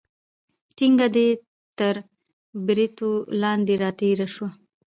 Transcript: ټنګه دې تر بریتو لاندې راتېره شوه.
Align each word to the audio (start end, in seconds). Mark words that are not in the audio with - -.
ټنګه 0.77 1.07
دې 1.15 1.27
تر 1.77 1.95
بریتو 2.65 3.11
لاندې 3.41 3.73
راتېره 3.83 4.27
شوه. 4.35 4.49